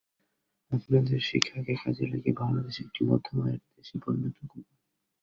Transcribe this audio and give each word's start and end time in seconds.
আপনাদের 0.71 1.19
শিক্ষাকে 1.21 1.73
কাজে 1.75 2.05
লাগিয়ে 2.07 2.39
বাংলাদেশকে 2.39 2.81
একটি 2.83 3.01
মধ্যম 3.03 3.37
আয়ের 3.41 3.61
দেশে 3.71 3.95
পরিণত 4.03 4.37
করুন। 4.41 4.65